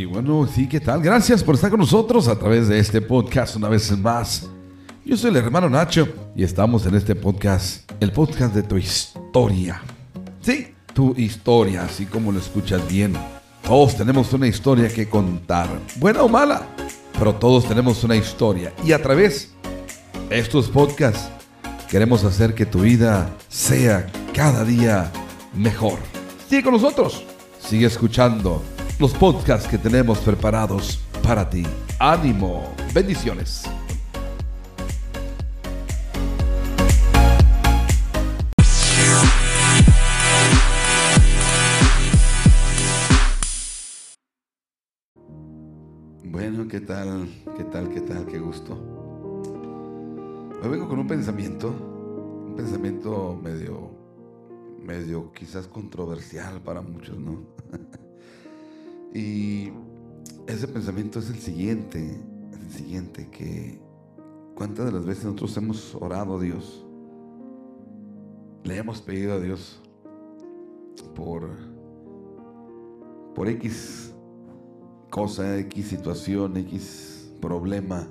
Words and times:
Y 0.00 0.06
bueno, 0.06 0.48
sí, 0.50 0.66
¿qué 0.66 0.80
tal? 0.80 1.02
Gracias 1.02 1.44
por 1.44 1.56
estar 1.56 1.68
con 1.68 1.80
nosotros 1.80 2.26
a 2.26 2.38
través 2.38 2.68
de 2.68 2.78
este 2.78 3.02
podcast 3.02 3.56
una 3.56 3.68
vez 3.68 3.94
más. 3.98 4.48
Yo 5.04 5.14
soy 5.14 5.28
el 5.28 5.36
hermano 5.36 5.68
Nacho 5.68 6.08
y 6.34 6.42
estamos 6.42 6.86
en 6.86 6.94
este 6.94 7.14
podcast, 7.14 7.92
el 8.00 8.10
podcast 8.10 8.54
de 8.54 8.62
tu 8.62 8.78
historia. 8.78 9.82
Sí, 10.40 10.68
tu 10.94 11.14
historia, 11.18 11.82
así 11.82 12.06
como 12.06 12.32
lo 12.32 12.38
escuchas 12.38 12.88
bien. 12.88 13.12
Todos 13.62 13.94
tenemos 13.94 14.32
una 14.32 14.46
historia 14.46 14.88
que 14.88 15.06
contar, 15.06 15.68
buena 15.96 16.22
o 16.22 16.30
mala, 16.30 16.66
pero 17.18 17.34
todos 17.34 17.68
tenemos 17.68 18.02
una 18.02 18.16
historia. 18.16 18.72
Y 18.82 18.92
a 18.92 19.02
través 19.02 19.52
de 20.30 20.38
estos 20.38 20.70
podcasts 20.70 21.28
queremos 21.90 22.24
hacer 22.24 22.54
que 22.54 22.64
tu 22.64 22.80
vida 22.80 23.28
sea 23.50 24.06
cada 24.32 24.64
día 24.64 25.12
mejor. 25.54 25.98
Sigue 26.48 26.62
con 26.62 26.72
nosotros, 26.72 27.22
sigue 27.58 27.84
escuchando 27.84 28.62
los 29.00 29.12
podcasts 29.14 29.66
que 29.66 29.78
tenemos 29.78 30.18
preparados 30.18 31.00
para 31.22 31.48
ti. 31.48 31.64
Ánimo, 31.98 32.74
bendiciones. 32.92 33.64
Ese 60.60 60.68
pensamiento 60.68 61.20
es 61.20 61.30
el 61.30 61.38
siguiente, 61.38 62.20
es 62.52 62.60
el 62.60 62.70
siguiente, 62.70 63.28
que 63.30 63.80
cuántas 64.54 64.84
de 64.84 64.92
las 64.92 65.06
veces 65.06 65.24
nosotros 65.24 65.56
hemos 65.56 65.94
orado 65.94 66.36
a 66.36 66.40
Dios, 66.42 66.84
le 68.64 68.76
hemos 68.76 69.00
pedido 69.00 69.32
a 69.32 69.40
Dios 69.40 69.80
por, 71.14 71.48
por 73.34 73.48
X 73.48 74.14
cosa, 75.08 75.56
X 75.60 75.86
situación, 75.86 76.58
X 76.58 77.32
problema. 77.40 78.06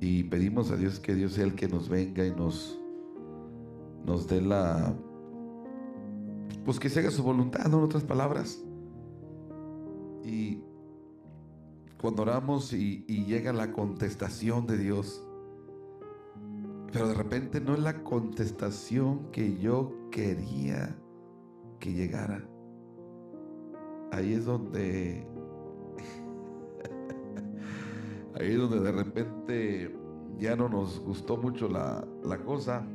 Y 0.00 0.24
pedimos 0.24 0.70
a 0.70 0.76
Dios 0.76 1.00
que 1.00 1.14
Dios 1.14 1.32
sea 1.32 1.44
el 1.44 1.54
que 1.54 1.68
nos 1.68 1.90
venga 1.90 2.24
y 2.24 2.30
nos, 2.30 2.80
nos 4.06 4.26
dé 4.26 4.40
la... 4.40 4.94
Pues 6.64 6.80
que 6.80 6.88
se 6.88 7.00
haga 7.00 7.10
su 7.10 7.22
voluntad, 7.22 7.66
en 7.66 7.74
otras 7.74 8.04
palabras. 8.04 8.58
Y 10.24 10.62
cuando 12.04 12.20
oramos 12.20 12.74
y, 12.74 13.02
llega 13.06 13.50
la 13.54 13.72
contestación 13.72 14.66
de 14.66 14.76
Dios, 14.76 15.26
pero 16.92 17.08
de 17.08 17.14
repente 17.14 17.62
no 17.62 17.72
es 17.72 17.78
la 17.78 18.04
contestación 18.04 19.30
que 19.32 19.56
yo 19.56 20.10
quería 20.10 20.98
que 21.80 21.94
llegara. 21.94 22.46
Ahí 24.12 24.34
es 24.34 24.44
donde 24.44 25.26
Ahí 28.38 28.52
es 28.52 28.58
donde 28.58 28.80
de 28.80 28.92
repente 28.92 29.96
ya 30.38 30.56
no 30.56 30.68
nos 30.68 31.00
gustó 31.00 31.38
mucho 31.38 31.70
la, 31.70 32.06
cosa 32.44 32.86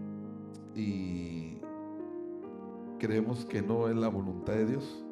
y 0.75 1.57
creemos 2.99 3.43
que 3.43 3.63
no 3.63 3.87
es 3.87 3.95
la 3.95 4.09
voluntad 4.09 4.53
de 4.53 4.67
Dios. 4.67 5.03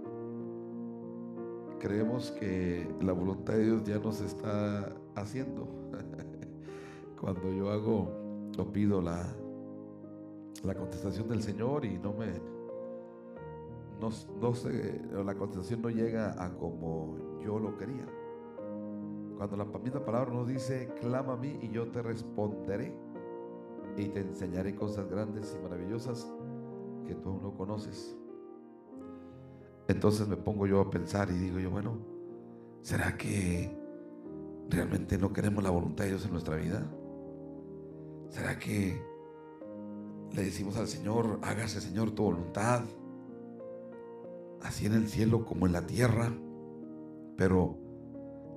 Creemos 1.79 2.31
que 2.31 2.87
la 3.01 3.13
voluntad 3.13 3.53
de 3.53 3.65
Dios 3.65 3.83
ya 3.83 3.99
nos 3.99 4.21
está 4.21 4.93
haciendo. 5.15 5.67
Cuando 7.21 7.51
yo 7.51 7.69
hago 7.71 8.11
o 8.57 8.65
pido 8.71 9.01
la, 9.01 9.23
la 10.63 10.75
contestación 10.75 11.27
del 11.27 11.41
Señor 11.41 11.85
y 11.85 11.97
no 11.97 12.13
me 12.13 12.57
no, 13.99 14.09
no 14.39 14.53
sé, 14.53 15.01
la 15.11 15.35
contestación 15.35 15.81
no 15.81 15.89
llega 15.89 16.35
a 16.43 16.53
como 16.53 17.39
yo 17.43 17.59
lo 17.59 17.75
quería. 17.77 18.05
Cuando 19.37 19.57
la 19.57 19.65
misma 19.65 20.03
palabra 20.03 20.33
nos 20.33 20.47
dice, 20.47 20.93
clama 20.99 21.33
a 21.33 21.37
mí 21.37 21.59
y 21.61 21.69
yo 21.69 21.87
te 21.89 22.01
responderé 22.01 22.95
y 23.95 24.09
te 24.09 24.21
enseñaré 24.21 24.75
cosas 24.75 25.09
grandes 25.09 25.55
y 25.57 25.63
maravillosas 25.63 26.31
que 27.05 27.15
tú 27.15 27.29
aún 27.29 27.41
no 27.41 27.55
conoces. 27.55 28.17
Entonces 29.87 30.27
me 30.27 30.35
pongo 30.35 30.67
yo 30.67 30.81
a 30.81 30.89
pensar 30.89 31.29
y 31.29 31.33
digo 31.33 31.59
yo, 31.59 31.71
bueno, 31.71 31.97
¿será 32.81 33.17
que 33.17 33.71
realmente 34.69 35.17
no 35.17 35.31
queremos 35.31 35.63
la 35.63 35.69
voluntad 35.69 36.03
de 36.03 36.11
Dios 36.11 36.25
en 36.25 36.31
nuestra 36.31 36.57
vida? 36.57 36.85
¿Será 38.29 38.59
que 38.59 39.01
le 40.33 40.43
decimos 40.43 40.75
al 40.77 40.87
Señor, 40.87 41.39
hágase 41.41 41.79
Señor 41.79 42.11
tu 42.11 42.23
voluntad, 42.23 42.83
así 44.61 44.85
en 44.85 44.93
el 44.93 45.07
cielo 45.07 45.45
como 45.45 45.65
en 45.67 45.71
la 45.71 45.85
tierra? 45.87 46.33
Pero 47.37 47.77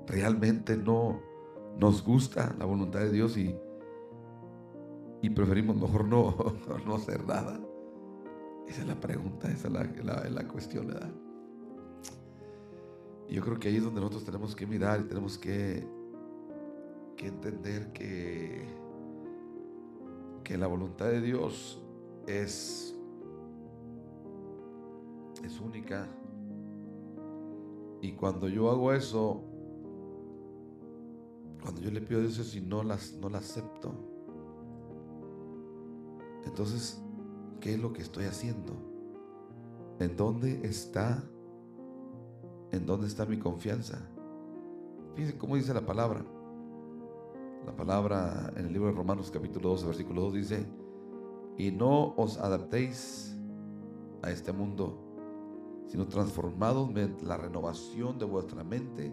realmente 0.08 0.76
no 0.76 1.20
nos 1.78 2.04
gusta 2.04 2.56
la 2.58 2.64
voluntad 2.64 3.00
de 3.00 3.12
Dios 3.12 3.36
y, 3.36 3.54
y 5.22 5.30
preferimos 5.30 5.76
mejor 5.76 6.06
no, 6.06 6.34
no 6.86 6.96
hacer 6.96 7.24
nada? 7.24 7.60
Esa 8.70 8.82
es 8.82 8.86
la 8.86 9.00
pregunta, 9.00 9.50
esa 9.50 9.66
es 9.66 10.30
la, 10.30 10.46
cuestión, 10.46 10.86
¿verdad? 10.86 11.10
yo 13.28 13.42
creo 13.42 13.58
que 13.58 13.66
ahí 13.66 13.78
es 13.78 13.82
donde 13.82 14.00
nosotros 14.00 14.24
tenemos 14.24 14.54
que 14.54 14.64
mirar 14.64 15.00
y 15.00 15.08
tenemos 15.08 15.36
que, 15.36 15.84
que 17.16 17.26
entender 17.26 17.92
que, 17.92 18.68
que 20.44 20.56
la 20.56 20.68
voluntad 20.68 21.06
de 21.06 21.20
Dios 21.20 21.82
es, 22.28 22.96
es 25.42 25.60
única. 25.60 26.06
Y 28.00 28.12
cuando 28.12 28.48
yo 28.48 28.70
hago 28.70 28.92
eso, 28.92 29.42
cuando 31.60 31.80
yo 31.80 31.90
le 31.90 32.00
pido 32.00 32.20
a 32.20 32.22
Dios 32.22 32.38
eso 32.38 32.56
y 32.56 32.60
no 32.60 32.84
no 32.84 33.28
las 33.30 33.50
acepto, 33.50 33.92
entonces, 36.44 37.02
¿qué 37.60 37.74
es 37.74 37.80
lo 37.80 37.92
que 37.92 38.02
estoy 38.02 38.24
haciendo? 38.24 38.72
¿En 39.98 40.16
dónde 40.16 40.60
está? 40.66 41.22
¿En 42.72 42.86
dónde 42.86 43.06
está 43.06 43.26
mi 43.26 43.38
confianza? 43.38 43.98
Fíjense 45.14 45.36
cómo 45.38 45.56
dice 45.56 45.74
la 45.74 45.84
palabra. 45.84 46.24
La 47.66 47.76
palabra 47.76 48.52
en 48.56 48.66
el 48.66 48.72
libro 48.72 48.88
de 48.88 48.94
Romanos 48.94 49.30
capítulo 49.30 49.70
12, 49.70 49.86
versículo 49.86 50.22
2 50.22 50.34
dice, 50.34 50.66
y 51.58 51.70
no 51.70 52.14
os 52.16 52.38
adaptéis 52.38 53.36
a 54.22 54.30
este 54.30 54.52
mundo, 54.52 54.98
sino 55.86 56.06
transformados 56.08 56.90
mediante 56.90 57.26
la 57.26 57.36
renovación 57.36 58.18
de 58.18 58.24
vuestra 58.24 58.64
mente 58.64 59.12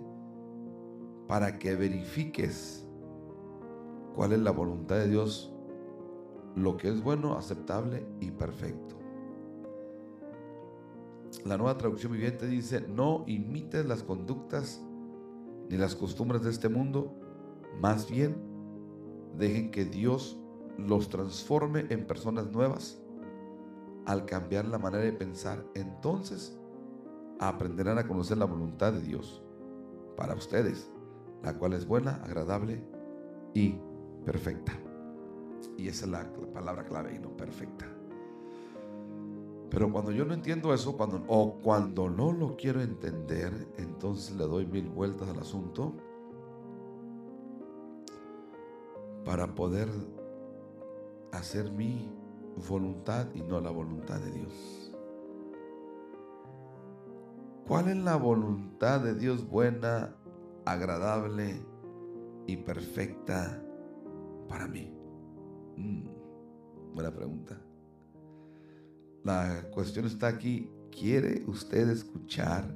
para 1.28 1.59
que 1.59 1.75
verifiques 1.75 2.88
cuál 4.16 4.31
es 4.31 4.40
la 4.40 4.52
voluntad 4.52 4.96
de 4.96 5.09
Dios, 5.09 5.53
lo 6.57 6.78
que 6.78 6.90
es 6.90 7.03
bueno, 7.03 7.38
aceptable 7.38 8.06
y 8.19 8.31
perfecto. 8.31 8.95
La 11.45 11.57
nueva 11.57 11.78
traducción 11.78 12.12
viviente 12.12 12.47
dice, 12.47 12.81
no 12.81 13.23
imites 13.28 13.85
las 13.85 14.03
conductas 14.03 14.81
ni 15.69 15.78
las 15.78 15.96
costumbres 15.96 16.44
de 16.44 16.50
este 16.50 16.69
mundo, 16.69 17.13
más 17.79 18.09
bien 18.09 18.35
dejen 19.38 19.72
que 19.72 19.85
Dios 19.85 20.40
los 20.78 21.09
transforme 21.09 21.85
en 21.90 22.07
personas 22.07 22.51
nuevas 22.51 23.00
al 24.06 24.25
cambiar 24.25 24.66
la 24.66 24.79
manera 24.79 25.03
de 25.03 25.13
pensar. 25.13 25.63
Entonces 25.75 26.58
aprenderán 27.40 27.99
a 27.99 28.08
conocer 28.08 28.37
la 28.37 28.46
voluntad 28.46 28.93
de 28.93 29.02
Dios 29.02 29.43
para 30.16 30.34
ustedes 30.34 30.90
la 31.43 31.53
cual 31.53 31.73
es 31.73 31.85
buena, 31.85 32.16
agradable 32.23 32.84
y 33.53 33.76
perfecta. 34.26 34.73
Y 35.77 35.87
esa 35.87 36.05
es 36.05 36.11
la, 36.11 36.33
palabra 36.53 36.85
clave 36.85 37.15
y 37.15 37.19
no 37.19 37.35
perfecta. 37.35 37.85
Pero 39.69 39.91
cuando 39.91 40.11
yo 40.11 40.25
no 40.25 40.33
entiendo 40.33 40.73
eso, 40.73 40.95
cuando, 40.95 41.23
o 41.27 41.59
cuando 41.61 42.09
no 42.09 42.31
lo 42.31 42.55
quiero 42.55 42.81
entender, 42.81 43.67
entonces 43.77 44.35
le 44.35 44.45
doy 44.45 44.65
mil 44.65 44.89
vueltas 44.89 45.29
al 45.29 45.39
asunto 45.39 45.93
para 49.25 49.53
poder 49.53 49.89
hacer 51.33 51.71
mi 51.71 52.09
voluntad 52.69 53.27
y 53.35 53.41
no 53.41 53.59
la 53.59 53.69
voluntad 53.69 54.19
de 54.19 54.31
Dios. 54.31 54.87
¿Cuál 57.67 57.89
es 57.89 57.97
la 57.97 58.15
voluntad 58.15 59.01
de 59.01 59.13
Dios 59.13 59.45
buena, 59.49 60.15
agradable 60.63 61.61
y 62.45 62.55
perfecta 62.55 63.61
para 64.47 64.67
mí? 64.69 64.97
Mm, 65.78 66.94
buena 66.94 67.12
pregunta. 67.12 67.58
La 69.24 69.70
cuestión 69.72 70.06
está 70.06 70.28
aquí. 70.28 70.70
¿Quiere 70.91 71.44
usted 71.47 71.90
escuchar 71.90 72.74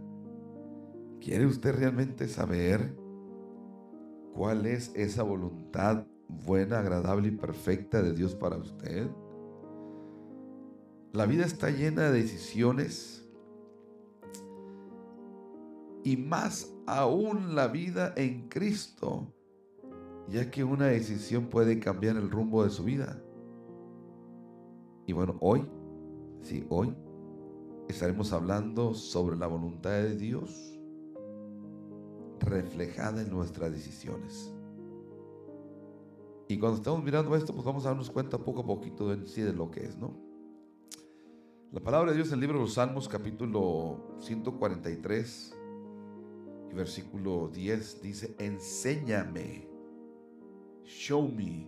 ¿Quiere 1.21 1.45
usted 1.45 1.75
realmente 1.75 2.27
saber 2.27 2.97
cuál 4.33 4.65
es 4.65 4.91
esa 4.95 5.21
voluntad 5.21 6.07
buena, 6.27 6.79
agradable 6.79 7.27
y 7.27 7.31
perfecta 7.31 8.01
de 8.01 8.13
Dios 8.13 8.33
para 8.33 8.57
usted? 8.57 9.07
La 11.13 11.27
vida 11.27 11.45
está 11.45 11.69
llena 11.69 12.09
de 12.09 12.23
decisiones 12.23 13.29
y 16.03 16.17
más 16.17 16.73
aún 16.87 17.53
la 17.53 17.67
vida 17.67 18.13
en 18.17 18.49
Cristo, 18.49 19.31
ya 20.31 20.49
que 20.49 20.63
una 20.63 20.87
decisión 20.87 21.47
puede 21.47 21.79
cambiar 21.79 22.15
el 22.15 22.31
rumbo 22.31 22.63
de 22.63 22.69
su 22.69 22.83
vida. 22.85 23.21
Y 25.05 25.13
bueno, 25.13 25.37
hoy, 25.41 25.69
sí, 26.41 26.65
hoy 26.69 26.95
estaremos 27.89 28.31
hablando 28.31 28.93
sobre 28.93 29.35
la 29.35 29.47
voluntad 29.47 29.91
de 29.91 30.15
Dios 30.15 30.79
reflejada 32.39 33.21
en 33.21 33.29
nuestras 33.29 33.71
decisiones. 33.71 34.55
Y 36.47 36.57
cuando 36.57 36.77
estamos 36.77 37.03
mirando 37.03 37.35
esto, 37.35 37.53
pues 37.53 37.65
vamos 37.65 37.85
a 37.85 37.89
darnos 37.89 38.09
cuenta 38.09 38.37
poco 38.37 38.61
a 38.61 38.65
poquito 38.65 39.09
de 39.09 39.27
sí 39.27 39.41
de 39.41 39.53
lo 39.53 39.69
que 39.69 39.81
es, 39.81 39.97
¿no? 39.97 40.17
La 41.71 41.81
palabra 41.81 42.11
de 42.11 42.17
Dios 42.17 42.29
en 42.29 42.35
el 42.35 42.39
libro 42.41 42.57
de 42.57 42.63
los 42.63 42.73
Salmos, 42.73 43.07
capítulo 43.07 44.17
143 44.19 45.57
y 46.71 46.73
versículo 46.73 47.49
10 47.49 48.01
dice, 48.01 48.35
enséñame, 48.39 49.70
show 50.83 51.27
me 51.27 51.67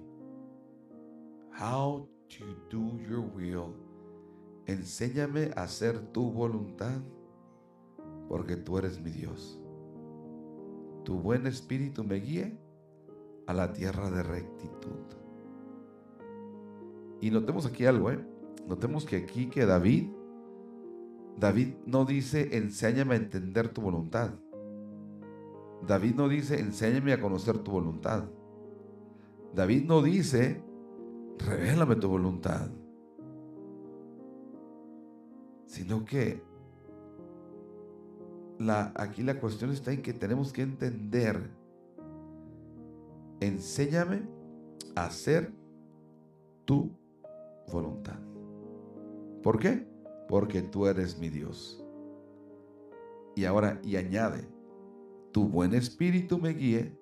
how 1.52 2.08
to 2.30 2.46
do 2.70 3.00
your 3.08 3.22
will. 3.36 3.76
Enséñame 4.66 5.52
a 5.56 5.64
hacer 5.64 6.00
tu 6.12 6.32
voluntad, 6.32 7.02
porque 8.28 8.56
tú 8.56 8.78
eres 8.78 9.02
mi 9.02 9.12
Dios 9.12 9.64
tu 11.04 11.20
buen 11.20 11.46
espíritu 11.48 12.04
me 12.04 12.16
guíe 12.16 12.58
a 13.48 13.54
la 13.54 13.74
tierra 13.74 14.10
de 14.10 14.24
rectitud. 14.24 15.00
Y 17.22 17.32
notemos 17.32 17.66
aquí 17.66 17.86
algo, 17.86 18.12
¿eh? 18.12 18.20
Notemos 18.68 19.06
que 19.06 19.18
aquí 19.18 19.50
que 19.50 19.66
David, 19.66 20.10
David 21.38 21.76
no 21.86 22.06
dice, 22.06 22.58
enséñame 22.58 23.16
a 23.16 23.18
entender 23.18 23.70
tu 23.70 23.82
voluntad. 23.82 24.32
David 25.86 26.16
no 26.16 26.30
dice, 26.30 26.60
enséñame 26.60 27.14
a 27.14 27.22
conocer 27.22 27.58
tu 27.60 27.72
voluntad. 27.72 28.26
David 29.54 29.86
no 29.86 30.02
dice, 30.02 30.64
revélame 31.38 31.96
tu 31.96 32.10
voluntad. 32.10 32.70
Sino 35.66 36.06
que 36.06 36.44
aquí 38.96 39.24
la 39.24 39.40
cuestión 39.40 39.72
está 39.72 39.92
en 39.92 40.02
que 40.02 40.14
tenemos 40.14 40.54
que 40.54 40.62
entender, 40.62 41.50
enséñame 43.40 44.24
a 44.96 45.06
hacer 45.06 45.54
tu 46.66 46.92
voluntad. 47.72 48.20
¿Por 49.42 49.60
qué? 49.60 49.88
Porque 50.28 50.62
tú 50.62 50.88
eres 50.88 51.20
mi 51.20 51.30
Dios. 51.30 51.84
Y 53.36 53.46
ahora, 53.46 53.80
y 53.84 53.98
añade, 53.98 54.48
tu 55.32 55.48
buen 55.48 55.74
espíritu 55.74 56.38
me 56.38 56.50
guíe 56.50 56.98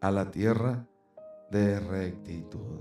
a 0.00 0.10
la 0.10 0.30
tierra 0.30 0.88
de 1.50 1.80
rectitud. 1.80 2.80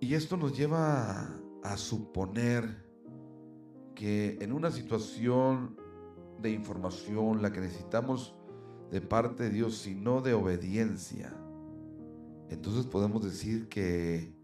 Y 0.00 0.14
esto 0.14 0.36
nos 0.36 0.56
lleva 0.56 1.28
a 1.62 1.76
suponer 1.76 2.84
que 3.94 4.38
en 4.40 4.52
una 4.52 4.70
situación 4.70 5.76
de 6.40 6.50
información, 6.50 7.42
la 7.42 7.50
que 7.50 7.60
necesitamos 7.60 8.36
de 8.90 9.00
parte 9.00 9.44
de 9.44 9.50
Dios, 9.50 9.78
sino 9.78 10.20
de 10.20 10.34
obediencia, 10.34 11.34
entonces 12.50 12.86
podemos 12.86 13.24
decir 13.24 13.68
que 13.68 14.36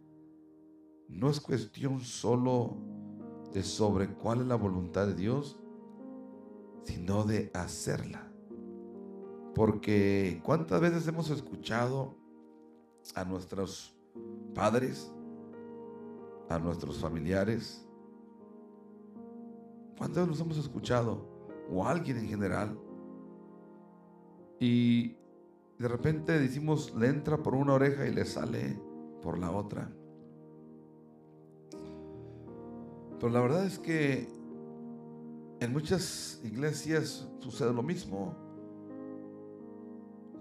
no 1.08 1.30
es 1.30 1.40
cuestión 1.40 2.00
solo 2.00 2.76
de 3.52 3.62
sobre 3.62 4.08
cuál 4.08 4.40
es 4.40 4.46
la 4.46 4.56
voluntad 4.56 5.06
de 5.06 5.14
Dios, 5.14 5.58
sino 6.84 7.24
de 7.24 7.50
hacerla. 7.54 8.31
Porque 9.54 10.40
cuántas 10.44 10.80
veces 10.80 11.06
hemos 11.06 11.30
escuchado 11.30 12.16
a 13.14 13.24
nuestros 13.24 13.96
padres, 14.54 15.12
a 16.48 16.58
nuestros 16.58 16.98
familiares, 16.98 17.86
¿Cuántas 20.02 20.26
nos 20.26 20.40
hemos 20.40 20.58
escuchado? 20.58 21.24
O 21.70 21.86
alguien 21.86 22.18
en 22.18 22.28
general. 22.28 22.76
Y 24.58 25.16
de 25.78 25.86
repente 25.86 26.40
decimos, 26.40 26.92
le 26.96 27.06
entra 27.06 27.36
por 27.36 27.54
una 27.54 27.74
oreja 27.74 28.04
y 28.08 28.12
le 28.12 28.24
sale 28.24 28.76
por 29.22 29.38
la 29.38 29.52
otra. 29.52 29.92
Pero 33.20 33.32
la 33.32 33.40
verdad 33.40 33.64
es 33.64 33.78
que 33.78 34.28
en 35.60 35.72
muchas 35.72 36.40
iglesias 36.42 37.28
sucede 37.38 37.72
lo 37.72 37.84
mismo. 37.84 38.34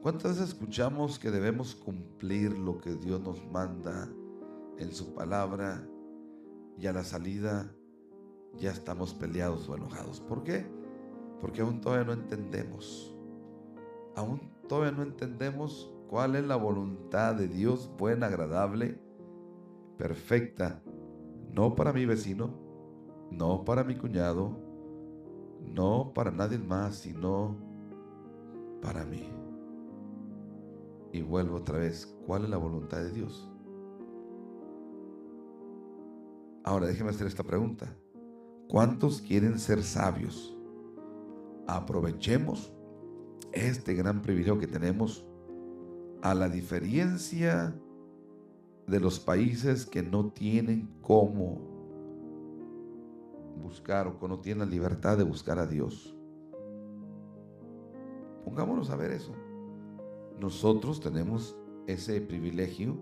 ¿Cuántas 0.01 0.33
veces 0.33 0.49
escuchamos 0.49 1.19
que 1.19 1.29
debemos 1.29 1.75
cumplir 1.75 2.57
lo 2.57 2.79
que 2.79 2.95
Dios 2.95 3.21
nos 3.21 3.45
manda 3.51 4.09
en 4.77 4.91
su 4.93 5.13
palabra 5.13 5.87
y 6.77 6.87
a 6.87 6.93
la 6.93 7.03
salida 7.03 7.71
ya 8.57 8.71
estamos 8.71 9.13
peleados 9.13 9.69
o 9.69 9.75
enojados. 9.75 10.19
¿Por 10.19 10.43
qué? 10.43 10.65
Porque 11.39 11.61
aún 11.61 11.81
todavía 11.81 12.05
no 12.05 12.13
entendemos. 12.13 13.15
Aún 14.15 14.41
todavía 14.67 14.91
no 14.91 15.03
entendemos 15.03 15.93
cuál 16.09 16.35
es 16.35 16.45
la 16.45 16.55
voluntad 16.55 17.35
de 17.35 17.47
Dios 17.47 17.89
buena, 17.97 18.27
agradable, 18.27 18.99
perfecta. 19.97 20.81
No 21.51 21.75
para 21.75 21.93
mi 21.93 22.05
vecino, 22.05 22.49
no 23.29 23.63
para 23.63 23.83
mi 23.83 23.95
cuñado, 23.95 24.57
no 25.61 26.11
para 26.13 26.31
nadie 26.31 26.57
más, 26.57 26.95
sino 26.95 27.55
para 28.81 29.05
mí. 29.05 29.40
Y 31.11 31.21
vuelvo 31.21 31.57
otra 31.57 31.77
vez, 31.77 32.15
¿cuál 32.25 32.45
es 32.45 32.49
la 32.49 32.57
voluntad 32.57 32.99
de 32.99 33.11
Dios? 33.11 33.49
Ahora 36.63 36.87
déjeme 36.87 37.09
hacer 37.09 37.27
esta 37.27 37.43
pregunta. 37.43 37.93
¿Cuántos 38.69 39.21
quieren 39.21 39.59
ser 39.59 39.83
sabios? 39.83 40.57
Aprovechemos 41.67 42.71
este 43.51 43.93
gran 43.93 44.21
privilegio 44.21 44.59
que 44.59 44.67
tenemos 44.67 45.25
a 46.21 46.33
la 46.33 46.47
diferencia 46.47 47.75
de 48.87 48.99
los 48.99 49.19
países 49.19 49.85
que 49.85 50.03
no 50.03 50.31
tienen 50.31 50.89
cómo 51.01 51.59
buscar 53.61 54.07
o 54.07 54.19
que 54.19 54.27
no 54.27 54.39
tienen 54.39 54.65
la 54.65 54.71
libertad 54.71 55.17
de 55.17 55.23
buscar 55.23 55.59
a 55.59 55.67
Dios. 55.67 56.15
Pongámonos 58.45 58.89
a 58.89 58.95
ver 58.95 59.11
eso. 59.11 59.33
Nosotros 60.41 60.99
tenemos 60.99 61.55
ese 61.87 62.19
privilegio 62.19 62.97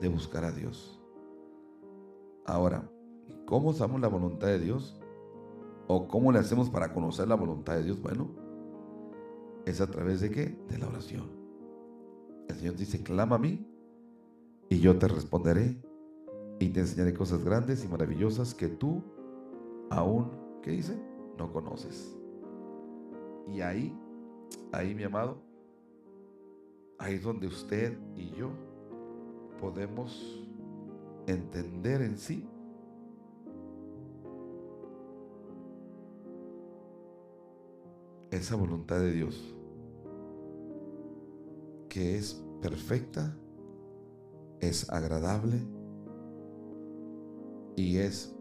de 0.00 0.08
buscar 0.08 0.44
a 0.44 0.50
Dios. 0.50 1.00
Ahora, 2.44 2.90
¿Cómo 3.48 3.70
usamos 3.70 3.98
la 4.02 4.08
voluntad 4.08 4.48
de 4.48 4.58
Dios? 4.58 5.00
¿O 5.86 6.06
cómo 6.06 6.32
le 6.32 6.38
hacemos 6.38 6.68
para 6.68 6.92
conocer 6.92 7.26
la 7.28 7.34
voluntad 7.34 7.76
de 7.76 7.82
Dios? 7.82 7.98
Bueno, 8.02 8.28
es 9.64 9.80
a 9.80 9.86
través 9.86 10.20
de 10.20 10.30
qué? 10.30 10.54
De 10.68 10.76
la 10.76 10.86
oración. 10.86 11.30
El 12.46 12.56
Señor 12.56 12.76
dice, 12.76 13.02
clama 13.02 13.36
a 13.36 13.38
mí 13.38 13.66
y 14.68 14.80
yo 14.80 14.98
te 14.98 15.08
responderé 15.08 15.80
y 16.60 16.68
te 16.68 16.80
enseñaré 16.80 17.14
cosas 17.14 17.42
grandes 17.42 17.82
y 17.86 17.88
maravillosas 17.88 18.54
que 18.54 18.68
tú 18.68 19.02
aún, 19.88 20.30
¿qué 20.60 20.72
dice? 20.72 21.00
No 21.38 21.50
conoces. 21.50 22.18
Y 23.46 23.62
ahí, 23.62 23.98
ahí 24.72 24.94
mi 24.94 25.04
amado, 25.04 25.40
ahí 26.98 27.14
es 27.14 27.22
donde 27.22 27.46
usted 27.46 27.98
y 28.16 28.30
yo 28.30 28.50
podemos 29.60 30.44
entender 31.26 32.02
en 32.02 32.18
sí 32.18 32.46
esa 38.30 38.56
voluntad 38.56 39.00
de 39.00 39.12
Dios 39.12 39.54
que 41.88 42.16
es 42.16 42.44
perfecta, 42.60 43.36
es 44.60 44.90
agradable 44.90 45.62
y 47.76 47.98
es 47.98 48.34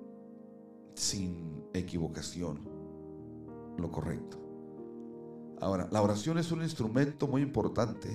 sin 0.96 1.64
equivocación 1.74 2.60
lo 3.78 3.92
correcto. 3.92 4.38
Ahora, 5.60 5.88
la 5.92 6.02
oración 6.02 6.38
es 6.38 6.52
un 6.52 6.62
instrumento 6.62 7.28
muy 7.28 7.42
importante 7.42 8.10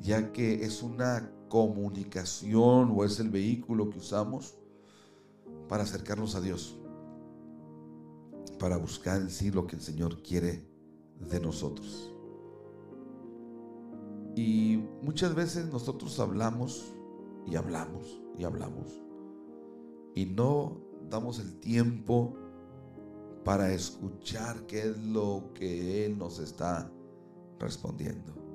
ya 0.00 0.32
que 0.32 0.64
es 0.64 0.82
una 0.82 1.32
comunicación 1.48 2.92
o 2.94 3.04
es 3.04 3.20
el 3.20 3.30
vehículo 3.30 3.90
que 3.90 3.98
usamos 3.98 4.56
para 5.68 5.82
acercarnos 5.84 6.34
a 6.34 6.40
Dios. 6.40 6.74
para 8.58 8.76
buscar 8.76 9.20
en 9.20 9.30
sí 9.30 9.52
lo 9.52 9.68
que 9.68 9.76
el 9.76 9.82
Señor 9.82 10.20
quiere 10.20 10.66
de 11.30 11.38
nosotros. 11.38 12.12
Y 14.34 14.82
muchas 15.00 15.32
veces 15.36 15.66
nosotros 15.72 16.18
hablamos 16.18 16.92
y 17.46 17.54
hablamos 17.54 18.20
y 18.36 18.42
hablamos 18.42 19.00
y 20.18 20.26
no 20.26 20.76
damos 21.08 21.38
el 21.38 21.60
tiempo 21.60 22.34
para 23.44 23.72
escuchar 23.72 24.66
qué 24.66 24.80
es 24.80 24.98
lo 24.98 25.52
que 25.54 26.04
Él 26.04 26.18
nos 26.18 26.40
está 26.40 26.90
respondiendo. 27.60 28.47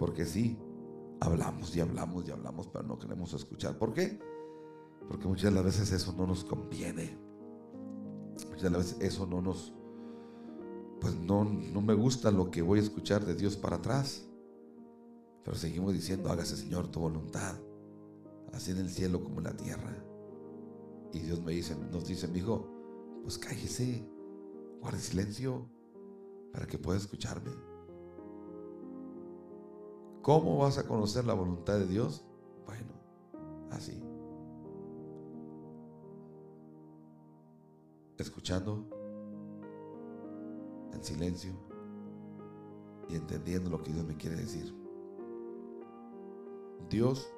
Porque 0.00 0.24
sí, 0.24 0.58
hablamos 1.20 1.76
y 1.76 1.80
hablamos 1.80 2.26
y 2.26 2.30
hablamos, 2.30 2.66
pero 2.68 2.84
no 2.84 2.98
queremos 2.98 3.34
escuchar. 3.34 3.76
¿Por 3.78 3.92
qué? 3.92 4.18
Porque 5.06 5.28
muchas 5.28 5.44
de 5.44 5.50
las 5.50 5.64
veces 5.64 5.92
eso 5.92 6.14
no 6.16 6.26
nos 6.26 6.42
conviene. 6.42 7.18
Muchas 8.48 8.62
de 8.62 8.70
las 8.70 8.78
veces 8.78 8.96
eso 9.02 9.26
no 9.26 9.42
nos, 9.42 9.74
pues 11.02 11.14
no, 11.16 11.44
no 11.44 11.82
me 11.82 11.92
gusta 11.92 12.30
lo 12.30 12.50
que 12.50 12.62
voy 12.62 12.78
a 12.78 12.82
escuchar 12.82 13.26
de 13.26 13.34
Dios 13.34 13.58
para 13.58 13.76
atrás. 13.76 14.26
Pero 15.44 15.54
seguimos 15.54 15.92
diciendo, 15.92 16.30
hágase 16.30 16.56
Señor 16.56 16.88
tu 16.88 17.00
voluntad, 17.00 17.56
así 18.54 18.70
en 18.70 18.78
el 18.78 18.88
cielo 18.88 19.22
como 19.22 19.40
en 19.40 19.44
la 19.44 19.56
tierra. 19.56 20.02
Y 21.12 21.18
Dios 21.18 21.42
me 21.42 21.52
dice, 21.52 21.76
nos 21.92 22.06
dice, 22.06 22.26
mi 22.26 22.40
pues 23.22 23.36
cállese, 23.36 24.08
guarde 24.80 24.98
silencio 24.98 25.68
para 26.54 26.66
que 26.66 26.78
pueda 26.78 26.96
escucharme. 26.96 27.50
¿Cómo 30.22 30.58
vas 30.58 30.78
a 30.78 30.86
conocer 30.86 31.24
la 31.24 31.34
voluntad 31.34 31.78
de 31.78 31.86
Dios? 31.86 32.24
Bueno, 32.66 32.92
así. 33.70 34.02
Escuchando 38.18 38.86
en 40.92 41.02
silencio 41.02 41.52
y 43.08 43.16
entendiendo 43.16 43.70
lo 43.70 43.82
que 43.82 43.92
Dios 43.92 44.04
me 44.04 44.16
quiere 44.16 44.36
decir. 44.36 44.74
Dios 46.90 47.32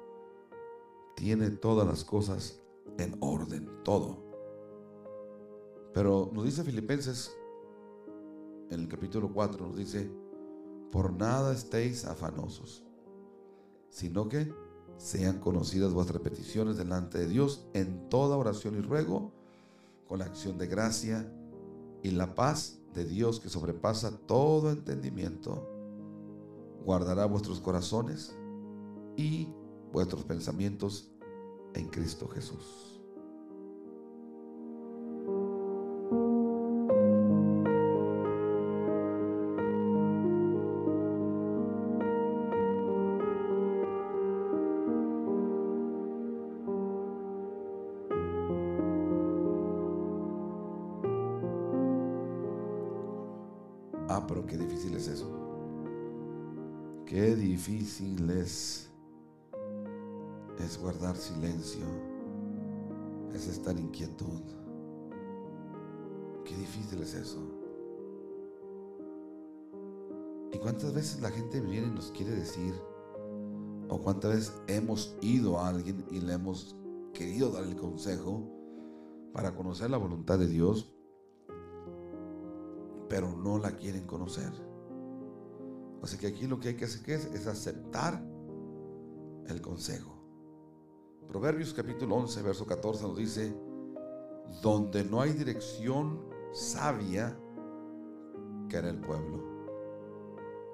tiene 1.15 1.51
todas 1.51 1.87
las 1.87 2.03
cosas 2.03 2.61
en 2.97 3.15
orden, 3.21 3.69
todo. 3.83 4.17
Pero 5.93 6.31
nos 6.33 6.43
dice 6.43 6.63
Filipenses, 6.63 7.35
en 8.69 8.81
el 8.81 8.87
capítulo 8.87 9.31
4, 9.31 9.67
nos 9.67 9.77
dice, 9.77 10.11
por 10.93 11.11
nada 11.11 11.53
estéis 11.53 12.05
afanosos, 12.05 12.83
sino 13.89 14.29
que 14.29 14.53
sean 14.97 15.39
conocidas 15.39 15.91
vuestras 15.91 16.21
peticiones 16.21 16.77
delante 16.77 17.17
de 17.17 17.27
Dios 17.27 17.65
en 17.73 18.09
toda 18.09 18.37
oración 18.37 18.75
y 18.75 18.81
ruego, 18.81 19.31
con 20.07 20.19
la 20.19 20.25
acción 20.25 20.59
de 20.59 20.67
gracia 20.67 21.27
y 22.03 22.11
la 22.11 22.35
paz 22.35 22.77
de 22.93 23.05
Dios 23.05 23.39
que 23.39 23.49
sobrepasa 23.49 24.19
todo 24.27 24.69
entendimiento, 24.69 25.67
guardará 26.85 27.25
vuestros 27.25 27.59
corazones 27.59 28.37
y 29.17 29.47
vuestros 29.91 30.23
pensamientos 30.25 31.09
en 31.73 31.87
Cristo 31.87 32.27
Jesús. 32.27 32.92
Ah, 54.15 54.23
pero 54.27 54.45
qué 54.45 54.55
difícil 54.55 54.93
es 54.93 55.07
eso. 55.07 55.27
Qué 57.07 57.35
difícil 57.35 58.29
es, 58.29 58.87
es 60.59 60.79
guardar 60.79 61.15
silencio, 61.17 61.83
es 63.33 63.47
estar 63.47 63.75
inquietud. 63.75 64.43
Qué 66.45 66.55
difícil 66.55 67.01
es 67.01 67.15
eso. 67.15 67.39
¿Y 70.51 70.59
cuántas 70.59 70.93
veces 70.93 71.19
la 71.19 71.31
gente 71.31 71.59
viene 71.59 71.87
y 71.87 71.95
nos 71.95 72.11
quiere 72.11 72.35
decir, 72.35 72.75
o 73.89 73.99
cuántas 73.99 74.35
veces 74.35 74.61
hemos 74.67 75.17
ido 75.21 75.57
a 75.57 75.69
alguien 75.69 76.05
y 76.11 76.19
le 76.19 76.33
hemos 76.33 76.75
querido 77.15 77.49
dar 77.49 77.63
el 77.63 77.75
consejo 77.75 78.47
para 79.33 79.55
conocer 79.55 79.89
la 79.89 79.97
voluntad 79.97 80.37
de 80.37 80.45
Dios, 80.45 80.93
pero 83.13 83.31
no 83.31 83.59
la 83.59 83.75
quieren 83.75 84.07
conocer. 84.07 84.51
Así 86.01 86.17
que 86.17 86.25
aquí 86.25 86.47
lo 86.47 86.59
que 86.59 86.69
hay 86.69 86.75
que 86.75 86.85
hacer 86.85 87.07
es, 87.11 87.45
aceptar 87.45 88.19
el 89.45 89.61
consejo. 89.61 90.15
Proverbios 91.27 91.75
capítulo 91.75 92.15
11, 92.15 92.41
verso 92.41 92.65
14 92.65 93.03
nos 93.03 93.15
dice, 93.15 93.55
donde 94.63 95.03
no 95.03 95.21
hay 95.21 95.33
dirección 95.33 96.25
sabia, 96.53 97.37
que 98.67 98.77
era 98.77 98.89
el 98.89 98.99
pueblo. 98.99 99.43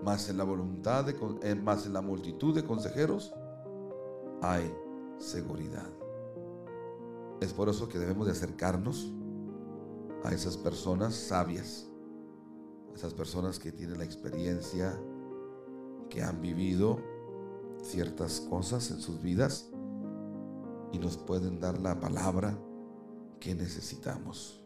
Más 0.01 0.29
en 0.29 0.37
la 0.37 0.45
voluntad, 0.45 1.03
de, 1.03 1.17
eh, 1.43 1.55
más 1.55 1.87
en 1.87 1.91
la 1.91 2.01
multitud 2.01 2.55
de 2.55 2.63
consejeros, 2.63 3.33
hay 4.41 4.73
seguridad. 5.17 5.89
Es 7.41 7.51
por 7.51 7.67
eso 7.67 7.89
que 7.89 7.99
debemos 7.99 8.27
de 8.27 8.31
acercarnos 8.31 9.11
a 10.23 10.31
esas 10.31 10.55
personas 10.55 11.15
sabias 11.15 11.88
esas 12.99 13.13
personas 13.13 13.59
que 13.59 13.71
tienen 13.71 13.97
la 13.97 14.03
experiencia, 14.03 14.93
que 16.09 16.21
han 16.21 16.41
vivido 16.41 16.99
ciertas 17.81 18.41
cosas 18.41 18.91
en 18.91 18.99
sus 18.99 19.21
vidas 19.21 19.69
y 20.91 20.99
nos 20.99 21.15
pueden 21.15 21.61
dar 21.61 21.79
la 21.79 21.97
palabra 21.97 22.59
que 23.39 23.55
necesitamos. 23.55 24.61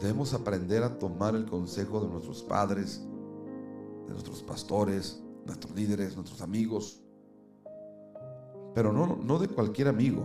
Debemos 0.00 0.32
aprender 0.32 0.82
a 0.82 0.98
tomar 0.98 1.34
el 1.34 1.44
consejo 1.44 2.00
de 2.00 2.08
nuestros 2.08 2.42
padres, 2.42 3.02
de 4.06 4.12
nuestros 4.12 4.42
pastores, 4.42 5.22
nuestros 5.44 5.74
líderes, 5.76 6.16
nuestros 6.16 6.40
amigos, 6.40 7.02
pero 8.74 8.94
no, 8.94 9.16
no 9.16 9.38
de 9.38 9.48
cualquier 9.48 9.88
amigo, 9.88 10.22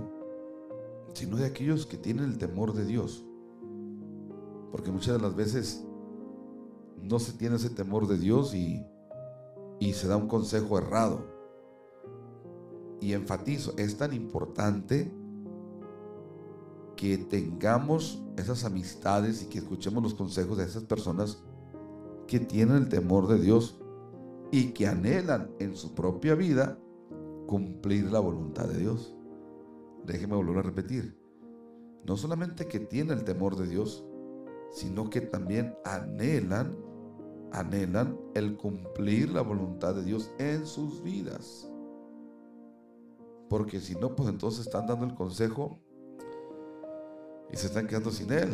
sino 1.14 1.36
de 1.36 1.48
aquellos 1.48 1.86
que 1.86 1.98
tienen 1.98 2.24
el 2.24 2.38
temor 2.38 2.72
de 2.72 2.86
Dios 2.86 3.26
porque 4.74 4.92
muchas 4.92 5.14
de 5.16 5.22
las 5.22 5.36
veces 5.36 5.86
no 7.00 7.20
se 7.20 7.34
tiene 7.34 7.58
ese 7.58 7.70
temor 7.70 8.08
de 8.08 8.18
Dios 8.18 8.56
y, 8.56 8.84
y 9.80 9.94
se 9.94 10.08
da 10.08 10.18
un 10.18 10.28
consejo 10.28 10.80
errado. 10.80 11.28
Y 13.00 13.14
enfatizo, 13.14 13.76
es 13.78 13.96
tan 14.00 14.14
importante 14.14 15.14
que 16.96 17.20
tengamos 17.20 18.24
esas 18.36 18.64
amistades 18.64 19.44
y 19.44 19.46
que 19.46 19.60
escuchemos 19.60 20.02
los 20.02 20.16
consejos 20.16 20.58
de 20.58 20.64
esas 20.64 20.86
personas 20.86 21.44
que 22.26 22.40
tienen 22.40 22.78
el 22.78 22.90
temor 22.90 23.28
de 23.28 23.38
Dios 23.38 23.80
y 24.52 24.72
que 24.72 24.88
anhelan 24.88 25.52
en 25.60 25.76
su 25.76 25.94
propia 25.94 26.34
vida 26.34 26.80
cumplir 27.46 28.12
la 28.12 28.22
voluntad 28.22 28.68
de 28.68 28.80
Dios. 28.80 29.14
Déjeme 30.04 30.36
volver 30.36 30.58
a 30.58 30.64
repetir. 30.64 31.16
No 32.08 32.18
solamente 32.18 32.66
que 32.66 32.80
tiene 32.80 33.14
el 33.14 33.24
temor 33.24 33.56
de 33.56 33.68
Dios, 33.68 34.04
sino 34.74 35.10
que 35.10 35.22
también 35.22 35.78
anhelan, 35.86 36.76
anhelan 37.52 38.20
el 38.34 38.58
cumplir 38.58 39.30
la 39.30 39.42
voluntad 39.42 39.94
de 39.94 40.04
Dios 40.04 40.32
en 40.40 40.66
sus 40.66 41.02
vidas. 41.04 41.72
Porque 43.50 43.80
si 43.80 43.94
no, 43.94 44.16
pues 44.16 44.30
entonces 44.30 44.66
están 44.66 44.88
dando 44.88 45.06
el 45.06 45.14
consejo 45.14 45.80
y 47.52 47.56
se 47.56 47.68
están 47.68 47.86
quedando 47.86 48.10
sin 48.10 48.34
él. 48.34 48.50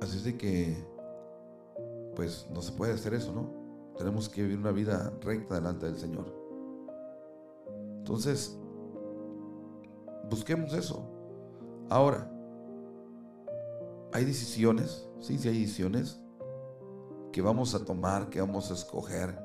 Así 0.00 0.16
es 0.16 0.24
de 0.24 0.38
que, 0.38 0.74
pues 2.16 2.48
no 2.50 2.62
se 2.62 2.72
puede 2.72 2.94
hacer 2.94 3.12
eso, 3.12 3.30
¿no? 3.32 3.52
Tenemos 3.98 4.30
que 4.30 4.42
vivir 4.42 4.58
una 4.58 4.72
vida 4.72 5.12
recta 5.20 5.56
delante 5.56 5.84
del 5.84 5.98
Señor. 5.98 6.34
Entonces, 7.98 8.58
busquemos 10.30 10.72
eso. 10.72 11.04
Ahora, 11.90 12.37
hay 14.12 14.24
decisiones, 14.24 15.08
sí, 15.20 15.38
sí 15.38 15.48
hay 15.48 15.60
decisiones 15.60 16.20
que 17.32 17.42
vamos 17.42 17.74
a 17.74 17.84
tomar, 17.84 18.30
que 18.30 18.40
vamos 18.40 18.70
a 18.70 18.74
escoger. 18.74 19.38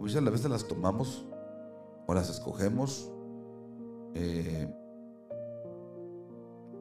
Muchas 0.00 0.24
veces 0.24 0.50
las 0.50 0.66
tomamos 0.66 1.24
o 2.06 2.14
las 2.14 2.28
escogemos 2.28 3.10
eh, 4.14 4.72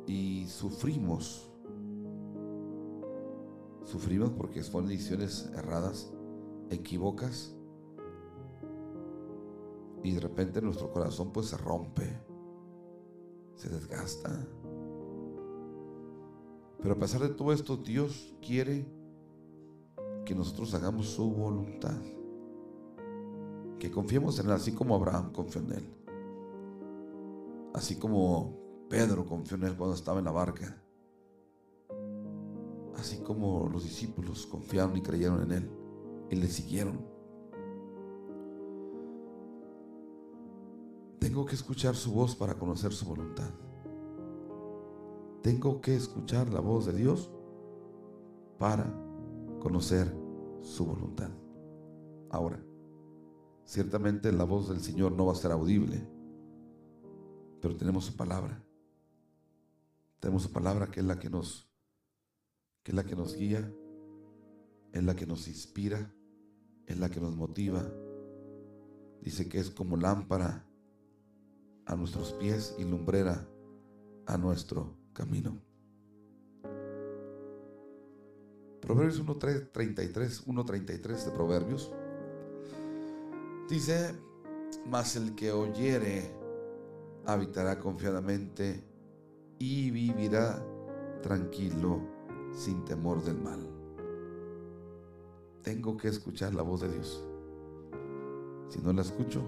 y 0.07 0.47
sufrimos. 0.47 1.49
Sufrimos 3.85 4.31
porque 4.31 4.63
son 4.63 4.87
decisiones 4.87 5.51
erradas, 5.55 6.11
equivocas. 6.69 7.55
Y 10.03 10.13
de 10.13 10.19
repente 10.19 10.61
nuestro 10.61 10.91
corazón 10.91 11.31
pues 11.31 11.47
se 11.47 11.57
rompe. 11.57 12.09
se 13.55 13.69
desgasta. 13.69 14.45
Pero 16.83 16.95
a 16.95 16.99
pesar 16.99 17.21
de 17.21 17.29
todo 17.29 17.53
esto, 17.53 17.77
Dios 17.77 18.35
quiere 18.45 18.85
que 20.25 20.35
nosotros 20.35 20.73
hagamos 20.73 21.07
su 21.07 21.31
voluntad. 21.31 21.95
Que 23.79 23.89
confiemos 23.89 24.37
en 24.39 24.47
Él, 24.47 24.51
así 24.51 24.73
como 24.73 24.93
Abraham 24.93 25.31
confió 25.31 25.61
en 25.61 25.71
Él. 25.71 25.95
Así 27.73 27.95
como 27.95 28.59
Pedro 28.89 29.25
confió 29.25 29.55
en 29.55 29.63
Él 29.63 29.77
cuando 29.77 29.95
estaba 29.95 30.19
en 30.19 30.25
la 30.25 30.31
barca. 30.31 30.83
Así 32.97 33.19
como 33.19 33.69
los 33.71 33.85
discípulos 33.85 34.45
confiaron 34.45 34.97
y 34.97 35.01
creyeron 35.01 35.41
en 35.43 35.51
Él 35.53 35.71
y 36.29 36.35
le 36.35 36.47
siguieron. 36.47 36.99
Tengo 41.19 41.45
que 41.45 41.55
escuchar 41.55 41.95
su 41.95 42.11
voz 42.11 42.35
para 42.35 42.55
conocer 42.55 42.91
su 42.91 43.05
voluntad. 43.05 43.49
Tengo 45.43 45.81
que 45.81 45.93
escuchar 45.93 46.47
la 46.53 46.61
voz 46.61 46.85
de 46.85 46.93
Dios 46.93 47.29
para 48.57 48.85
conocer 49.59 50.07
su 50.61 50.85
voluntad. 50.85 51.31
Ahora, 52.29 52.63
ciertamente 53.65 54.31
la 54.31 54.45
voz 54.45 54.69
del 54.69 54.79
Señor 54.79 55.11
no 55.11 55.25
va 55.25 55.33
a 55.33 55.35
ser 55.35 55.51
audible, 55.51 56.07
pero 57.61 57.75
tenemos 57.75 58.05
su 58.05 58.15
palabra. 58.15 58.63
Tenemos 60.21 60.43
su 60.43 60.53
palabra 60.53 60.89
que 60.89 61.01
es 61.01 61.05
la 61.05 61.19
que 61.19 61.29
nos 61.29 61.69
que 62.83 62.91
es 62.91 62.95
la 62.95 63.03
que 63.03 63.17
nos 63.17 63.35
guía, 63.35 63.69
es 64.93 65.03
la 65.03 65.13
que 65.13 65.27
nos 65.27 65.49
inspira, 65.49 66.15
es 66.85 66.99
la 66.99 67.09
que 67.09 67.19
nos 67.19 67.35
motiva. 67.35 67.83
Dice 69.21 69.49
que 69.49 69.59
es 69.59 69.69
como 69.71 69.97
lámpara 69.97 70.65
a 71.85 71.97
nuestros 71.97 72.31
pies 72.31 72.75
y 72.79 72.85
lumbrera 72.85 73.45
a 74.25 74.37
nuestro 74.37 75.02
camino. 75.13 75.61
Proverbios 78.81 79.25
1.33, 79.25 80.45
1.33 80.45 81.25
de 81.25 81.31
Proverbios. 81.31 81.91
Dice, 83.69 84.13
mas 84.89 85.15
el 85.15 85.35
que 85.35 85.51
oyere 85.51 86.29
habitará 87.25 87.79
confiadamente 87.79 88.83
y 89.57 89.89
vivirá 89.91 90.61
tranquilo 91.21 92.01
sin 92.51 92.83
temor 92.83 93.23
del 93.23 93.37
mal. 93.37 93.65
Tengo 95.61 95.95
que 95.95 96.09
escuchar 96.09 96.53
la 96.53 96.61
voz 96.61 96.81
de 96.81 96.91
Dios. 96.91 97.25
Si 98.67 98.81
no 98.81 98.91
la 98.91 99.01
escucho, 99.01 99.41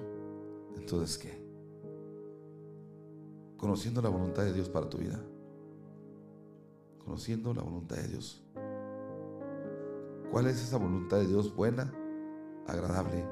entonces 0.77 1.17
¿qué? 1.17 1.45
Conociendo 3.57 4.01
la 4.01 4.09
voluntad 4.09 4.43
de 4.43 4.53
Dios 4.53 4.69
para 4.69 4.89
tu 4.89 4.99
vida. 4.99 5.19
Conociendo 7.05 7.53
la 7.53 7.61
voluntad 7.61 7.97
de 7.97 8.07
Dios. 8.07 8.43
¿Cuál 10.31 10.47
es 10.47 10.61
esa 10.61 10.77
voluntad 10.77 11.17
de 11.17 11.27
Dios 11.27 11.55
buena, 11.55 11.93
agradable 12.67 13.23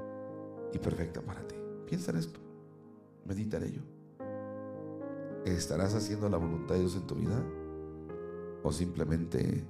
y 0.71 0.77
perfecta 0.77 1.21
para 1.21 1.45
ti? 1.47 1.55
Piensa 1.87 2.11
en 2.11 2.17
esto. 2.17 2.39
Medita 3.25 3.57
en 3.57 3.63
ello. 3.63 3.81
¿Estarás 5.45 5.95
haciendo 5.95 6.29
la 6.29 6.37
voluntad 6.37 6.75
de 6.75 6.81
Dios 6.81 6.95
en 6.95 7.07
tu 7.07 7.15
vida? 7.15 7.43
¿O 8.63 8.71
simplemente 8.71 9.65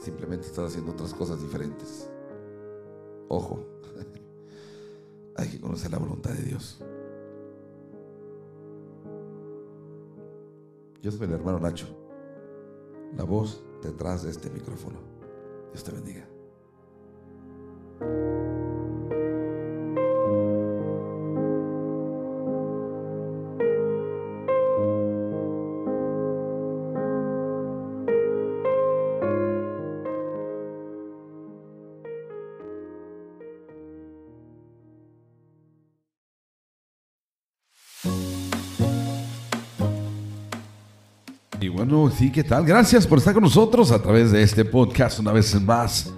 simplemente 0.00 0.46
estás 0.46 0.70
haciendo 0.70 0.92
otras 0.92 1.12
cosas 1.12 1.40
diferentes? 1.42 2.08
Ojo. 3.28 3.66
Hay 5.36 5.48
que 5.48 5.60
conocer 5.60 5.90
la 5.90 5.98
voluntad 5.98 6.30
de 6.30 6.42
Dios. 6.42 6.80
Yo 11.02 11.12
soy 11.12 11.26
el 11.26 11.34
hermano 11.34 11.60
Nacho, 11.60 11.86
la 13.16 13.24
voz 13.24 13.62
detrás 13.82 14.22
de 14.22 14.30
este 14.30 14.50
micrófono. 14.50 14.98
Dios 15.72 15.84
te 15.84 15.92
bendiga. 15.92 16.26
Bueno, 42.06 42.20
sí, 42.20 42.30
¿qué 42.30 42.44
tal? 42.44 42.64
Gracias 42.64 43.04
por 43.04 43.18
estar 43.18 43.34
con 43.34 43.42
nosotros 43.42 43.90
a 43.90 44.00
través 44.00 44.30
de 44.30 44.40
este 44.40 44.64
podcast 44.64 45.18
una 45.18 45.32
vez 45.32 45.60
más. 45.60 46.12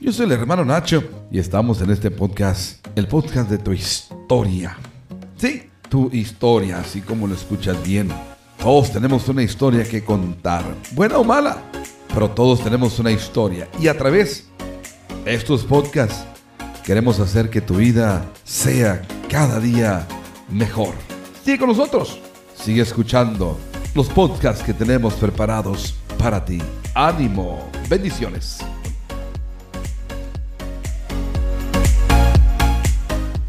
Yo 0.00 0.10
soy 0.10 0.26
el 0.26 0.32
hermano 0.32 0.64
Nacho 0.64 1.00
y 1.30 1.38
estamos 1.38 1.80
en 1.80 1.90
este 1.90 2.10
podcast, 2.10 2.84
el 2.96 3.06
podcast 3.06 3.48
de 3.48 3.58
tu 3.58 3.70
historia. 3.70 4.76
Sí, 5.36 5.70
tu 5.88 6.10
historia, 6.12 6.80
así 6.80 7.02
como 7.02 7.28
lo 7.28 7.36
escuchas 7.36 7.80
bien. 7.84 8.08
Todos 8.60 8.90
tenemos 8.90 9.28
una 9.28 9.44
historia 9.44 9.84
que 9.84 10.04
contar, 10.04 10.64
buena 10.90 11.18
o 11.18 11.22
mala, 11.22 11.62
pero 12.12 12.28
todos 12.28 12.60
tenemos 12.64 12.98
una 12.98 13.12
historia. 13.12 13.68
Y 13.78 13.86
a 13.86 13.96
través 13.96 14.48
de 15.24 15.34
estos 15.34 15.62
podcasts 15.62 16.24
queremos 16.84 17.20
hacer 17.20 17.48
que 17.48 17.60
tu 17.60 17.76
vida 17.76 18.26
sea 18.42 19.06
cada 19.28 19.60
día 19.60 20.04
mejor. 20.48 20.94
Sigue 21.44 21.60
con 21.60 21.68
nosotros, 21.68 22.18
sigue 22.56 22.82
escuchando 22.82 23.56
los 23.94 24.08
podcasts 24.08 24.62
que 24.62 24.74
tenemos 24.74 25.14
preparados 25.14 25.94
para 26.18 26.44
ti. 26.44 26.58
Ánimo, 26.94 27.70
bendiciones. 27.88 28.58